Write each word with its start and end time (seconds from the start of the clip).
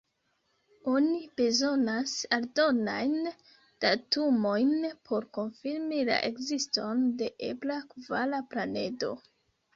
Oni 0.91 1.17
bezonas 1.41 2.13
aldonajn 2.37 3.13
datumojn 3.85 4.73
por 5.11 5.29
konfirmi 5.41 6.01
la 6.11 6.19
ekziston 6.33 7.07
de 7.23 7.31
ebla 7.51 7.81
kvara 7.95 8.43
planedo. 8.51 9.15